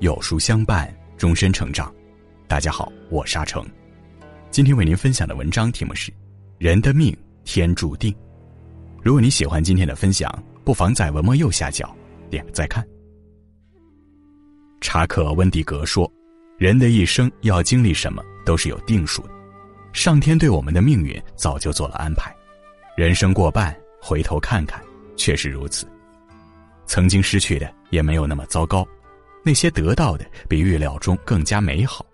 [0.00, 1.94] 有书相伴，终身成长。
[2.48, 3.62] 大家好，我沙成，
[4.50, 6.10] 今天为您分享的文章题目是
[6.56, 7.14] 《人的命
[7.44, 8.10] 天注定》。
[9.02, 11.94] 如果你喜欢今天的分享，不妨在文末右下角
[12.30, 12.82] 点个再看。
[14.80, 16.10] 查克·温迪格说
[16.56, 19.39] ：“人的一生要经历什么，都是有定数的。
[19.92, 22.34] 上天对我们的命运早就做了安排。
[22.96, 24.82] 人生过半，回头看看，
[25.16, 25.86] 确实如此。
[26.86, 28.86] 曾经失去的也没有那么糟糕。”
[29.42, 32.04] 那些得到的比预料中更加美好。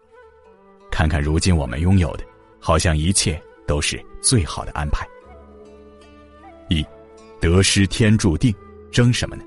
[0.93, 2.25] 看看如今我们拥有的，
[2.61, 5.05] 好像一切都是最好的安排。
[6.69, 6.87] 一，
[7.41, 8.55] 得失天注定，
[8.93, 9.43] 争什么呢？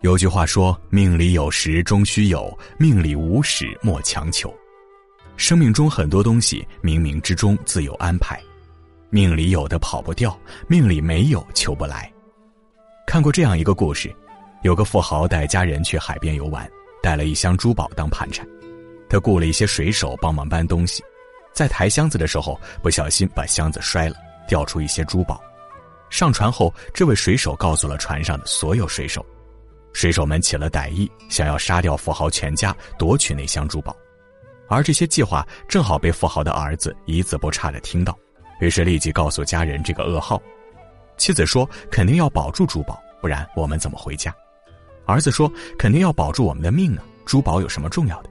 [0.00, 4.52] 有句话说：“命里有时终须有，命里无时莫强求。”
[5.38, 8.42] 生命中很多东西冥冥之中自有安排，
[9.08, 12.12] 命里有的跑不掉，命里没有求不来。
[13.06, 14.14] 看过这样一个故事。
[14.62, 16.68] 有个富豪带家人去海边游玩，
[17.00, 18.44] 带了一箱珠宝当盘缠。
[19.08, 21.00] 他雇了一些水手帮忙搬东西，
[21.52, 24.16] 在抬箱子的时候不小心把箱子摔了，
[24.48, 25.40] 掉出一些珠宝。
[26.10, 29.24] 上船后，这位水手告诉了船上的所有水手，
[29.92, 33.96] 水手们起了歹意，想要杀掉富豪全家，夺取那箱珠宝。
[34.68, 38.16] 而这些计划正好被富豪的儿子一字不差的听到，
[38.60, 40.40] 于是立即告诉家人这个噩耗。
[41.16, 44.32] 妻子说：“肯定要保住珠宝，不然我们怎么回家？”
[45.06, 47.02] 儿子说：“肯定要保住我们的命啊！
[47.24, 48.30] 珠宝有什么重要的？”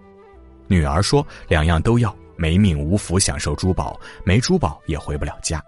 [0.67, 5.61] 女儿说：“两样都要，没命无福享受珠宝，没珠宝也回不了家。”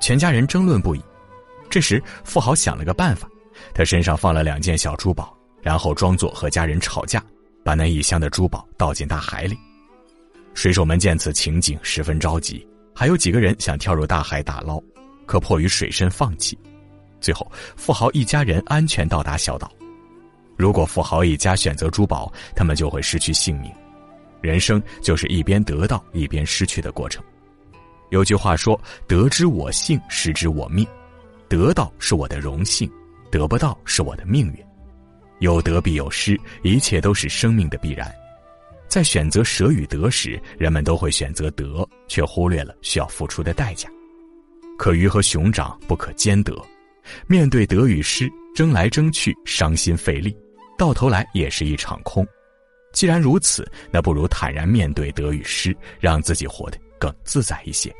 [0.00, 1.02] 全家人争论不已。
[1.68, 3.28] 这时，富豪想了个办法，
[3.74, 7.22] 他身上放了两件小珠宝，然后装作和家人吵架，
[7.64, 9.56] 把那一箱的珠宝倒进大海里。
[10.56, 14.82] 水手们见此情景，十分着急，还有几个人想跳入大海打捞，
[15.26, 16.58] 可迫于水深放弃。
[17.20, 19.70] 最后，富豪一家人安全到达小岛。
[20.56, 23.70] 如果富豪一家选择珠宝，他们就会失去性命。
[24.40, 27.22] 人生就是一边得到一边失去的过程。
[28.08, 30.86] 有句话说：“得之我幸，失之我命。”
[31.50, 32.90] 得到是我的荣幸，
[33.30, 34.64] 得不到是我的命运。
[35.40, 38.10] 有得必有失，一切都是生命的必然。
[38.96, 43.90] 在选择舍与得时，人们都会选择得，却忽略了需要付出的代价。
[44.78, 46.56] 可鱼和熊掌不可兼得，
[47.26, 50.34] 面对得与失，争来争去，伤心费力。
[50.78, 52.26] 到头来也是一场空。
[52.90, 57.94] 既然如此，那不如坦然面对得与失，让自己活得更自在一些。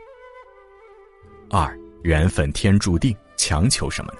[1.50, 4.18] 二缘分天注定，强求什么呢？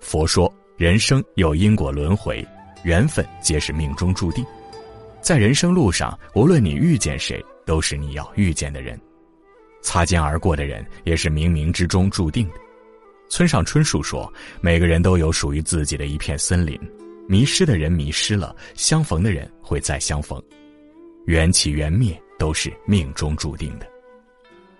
[0.00, 2.44] 佛说，人生有因果轮回，
[2.82, 4.44] 缘分皆是命中注定。
[5.20, 8.96] 在人生路上，无论你遇见谁，都是你要遇见的人；
[9.82, 12.54] 擦肩而过的人，也是冥冥之中注定的。
[13.28, 16.80] 村上春树说：“每个人都有属于自己的一片森林。”
[17.28, 20.42] 迷失的人迷失了，相逢的人会再相逢，
[21.26, 23.86] 缘起缘灭都是命中注定的。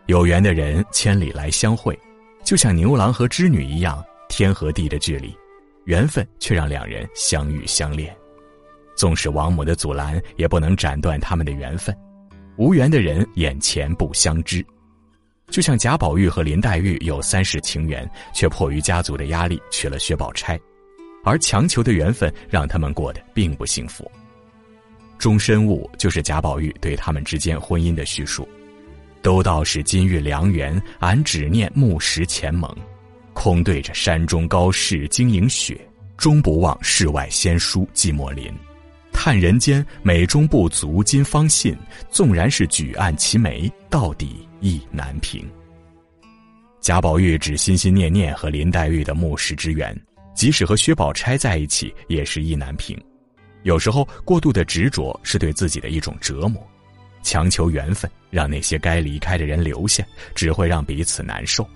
[0.06, 1.98] 有缘的人千里来相会，
[2.42, 5.36] 就像牛郎和织女一样，天和地的距离，
[5.84, 8.16] 缘分却让两人相遇相恋。
[8.98, 11.96] 纵使王母的阻拦，也不能斩断他们的缘分。
[12.56, 14.66] 无缘的人眼前不相知，
[15.50, 20.58] 就像贾宝玉和林黛玉有三世情缘，却迫于家族的压力娶了薛宝钗。
[21.24, 24.10] 而强求的缘分让他们过得并不幸福。
[25.16, 28.48] 终身物就是贾宝玉对他们之间婚姻的叙述。
[29.22, 32.68] 都道是金玉良缘，俺只念木石前盟。
[33.32, 35.80] 空对着山中高士晶莹雪，
[36.16, 38.52] 终不忘世外仙姝寂寞林。
[39.20, 41.76] 叹人间美中不足今方信，
[42.08, 45.44] 纵然是举案齐眉，到底意难平。
[46.80, 49.92] 贾宝玉只心心念念和林黛玉的木石之缘。
[50.36, 52.96] 即使和薛宝钗在一起，也是意难平。
[53.64, 56.64] 有时候过度的执着是对自己的一种折磨，
[57.24, 61.68] 强求缘分，让那些该离开的人留下，只会让彼此难受。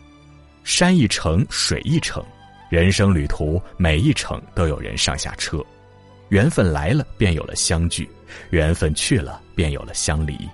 [0.63, 2.25] 山一程，水一程，
[2.71, 5.61] 人生旅途每一程都有人上下车。
[6.33, 8.07] 缘分来了，便有了相聚；
[8.49, 10.49] 缘分去了，便有了相离。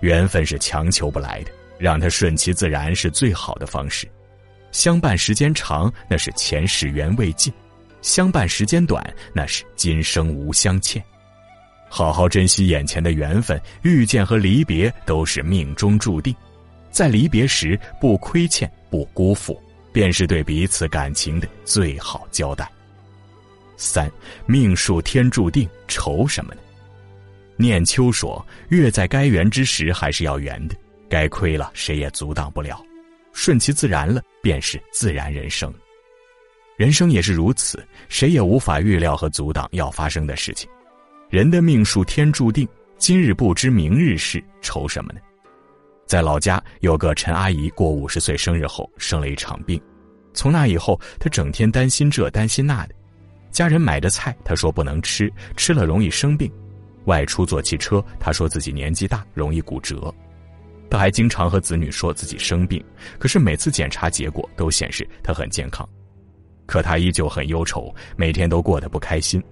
[0.00, 4.08] 缘分是强求不来的，让它顺其自然是最好的方式。
[4.72, 7.52] 相伴时间长，那是前世缘未尽；
[8.02, 9.00] 相伴时间短，
[9.32, 11.00] 那是今生无相欠。
[11.88, 16.34] 好好珍惜眼前的缘分，遇见和离别都是命中注定。
[16.90, 19.62] 在离别时不亏欠、不辜负，
[19.92, 22.68] 便是对彼此感情的最好交代。
[23.78, 24.10] 三，
[24.44, 26.60] 命数天注定，愁什么呢？
[27.56, 30.76] 念秋说：“月在该圆之时还是要圆的，
[31.08, 32.84] 该亏了谁也阻挡不了，
[33.32, 35.72] 顺其自然了便是自然人生。
[36.76, 40.68] 人生也是如此，谁也无法预料和阻挡要发生的事情。
[41.30, 45.20] 人的命数天注定，今日不知明日事，愁什么呢？”
[46.06, 49.80] 在老家有个陈阿姨，过五十岁生日后生了一场病，
[50.32, 52.94] 从那以后，她整天担心这担心那的，
[53.50, 56.50] 家人买的菜，他说不能吃，吃了容易生病。
[57.04, 60.12] 外出坐汽车，他说自己年纪大，容易骨折。
[60.90, 62.82] 他还经常和子女说自己生病，
[63.18, 65.88] 可是每次检查结果都显示他很健康。
[66.66, 69.42] 可他依旧很忧愁，每天都过得不开心。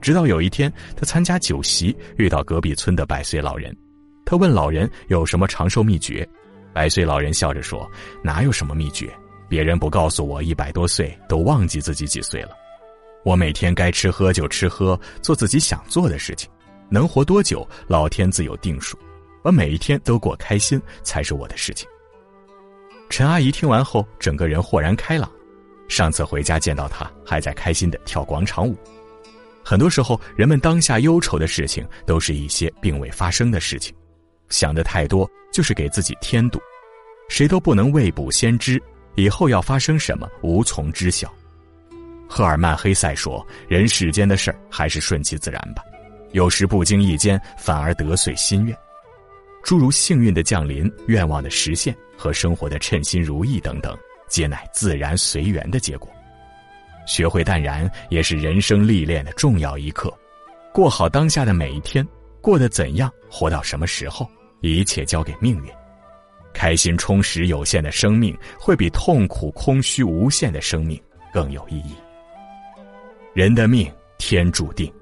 [0.00, 3.76] 直到有一天，他参加酒席，遇到隔壁村的百岁老人。
[4.24, 6.26] 他问老人有什么长寿秘诀，
[6.72, 7.90] 百岁老人笑着说
[8.22, 9.12] ：“哪有什么秘诀？
[9.48, 12.50] 别人不告诉我，一百多岁都忘记自己几岁了。
[13.24, 16.50] 我每天该吃喝就吃喝，做自己想做的事情。”
[16.92, 18.98] 能活多久，老天自有定数，
[19.44, 21.88] 而每一天都过开心才是我的事情。
[23.08, 25.30] 陈阿姨听完后，整个人豁然开朗。
[25.86, 28.76] 上次回家见到她，还在开心的跳广场舞。
[29.64, 33.94] 很多时候，人们当下忧愁的事情，都是一些并未发生的事情。
[34.48, 36.60] 想的太多，就是给自己添堵。
[37.28, 38.82] 谁都不能未卜先知，
[39.14, 41.32] 以后要发生什么，无从知晓。
[42.32, 45.82] 赫尔曼·黑塞说：“人世间的事儿，还是顺其自然吧。”
[46.30, 48.76] 有时不经意间反而得遂心愿，
[49.64, 53.98] 诸如幸运的降临、愿望的实现和生活的称心如意等等，
[54.28, 56.08] 皆乃自然随缘的结果。
[57.04, 60.16] 学会淡然，也是人生历练的重要一课。
[60.72, 62.06] 过好当下的每一天，
[62.40, 64.30] 过得怎样，活到什么时候，
[64.60, 65.70] 一切交给命运。
[66.54, 71.00] 开心充实有限的生命，会比痛苦空虚无限的生命
[71.32, 71.96] 更有意义。
[73.34, 74.92] 人的命天注定。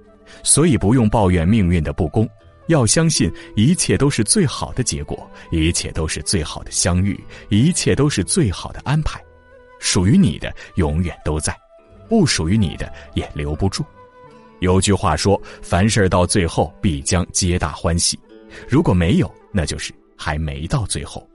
[0.42, 2.28] 所以不用抱怨命运的不公，
[2.66, 9.20] 要相信一切都是最好的结果，一切都是最好的相遇，一切都是最好的安排。
[9.80, 11.56] 属于你的永远都在，
[12.08, 13.84] 不属于你的也留不住。
[14.60, 18.18] 有句话说：“凡事到最后必将皆大欢喜。”
[18.68, 21.28] 如果没有，那就是还没到最后。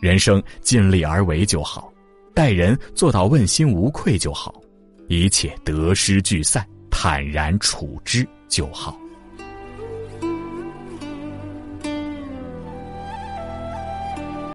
[0.00, 1.92] 人生尽力而为就好，
[2.34, 4.60] 待人做到问心无愧就好，
[5.08, 6.66] 一切得失聚散。
[6.96, 9.03] 坦然处之就好。